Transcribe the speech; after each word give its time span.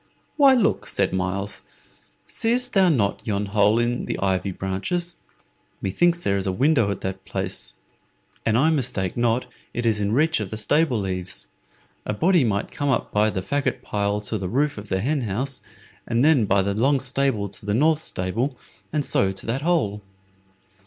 "Why, 0.35 0.55
look," 0.55 0.87
said 0.87 1.13
Myles; 1.13 1.61
"seest 2.25 2.73
thou 2.73 2.89
not 2.89 3.21
yon 3.23 3.45
hole 3.45 3.77
in 3.77 4.05
the 4.05 4.17
ivy 4.17 4.49
branches? 4.49 5.17
Methinks 5.79 6.23
there 6.23 6.37
is 6.37 6.47
a 6.47 6.51
window 6.51 6.89
at 6.89 7.01
that 7.01 7.23
place. 7.23 7.75
An 8.43 8.57
I 8.57 8.71
mistake 8.71 9.15
not, 9.15 9.45
it 9.75 9.85
is 9.85 10.01
in 10.01 10.11
reach 10.11 10.39
of 10.39 10.49
the 10.49 10.57
stable 10.57 11.05
eaves. 11.07 11.45
A 12.07 12.15
body 12.15 12.43
might 12.43 12.71
come 12.71 12.89
up 12.89 13.11
by 13.11 13.29
the 13.29 13.43
fagot 13.43 13.83
pile 13.83 14.19
to 14.21 14.39
the 14.39 14.49
roof 14.49 14.79
of 14.79 14.87
the 14.87 15.01
hen 15.01 15.21
house, 15.21 15.61
and 16.07 16.25
then 16.25 16.45
by 16.45 16.63
the 16.63 16.73
long 16.73 16.99
stable 16.99 17.47
to 17.49 17.63
the 17.63 17.75
north 17.75 17.99
stable, 18.01 18.57
and 18.91 19.05
so 19.05 19.31
to 19.31 19.45
that 19.45 19.61
hole." 19.61 20.01